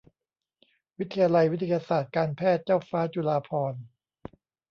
[0.99, 3.81] วิทยาลัยวิทยาศาสตร์การแพทย์เจ้าฟ้าจุฬาภรณ์